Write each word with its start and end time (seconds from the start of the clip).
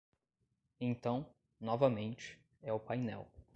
Então, 0.79 1.29
novamente, 1.59 2.39
é 2.63 2.73
o 2.73 2.79
painel 2.79 3.27